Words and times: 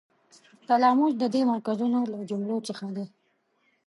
تلاموس 0.67 1.13
د 1.19 1.23
دې 1.33 1.41
مرکزونو 1.51 1.99
له 2.11 2.17
جملو 2.29 2.57
څخه 2.67 2.85
دی. 2.95 3.05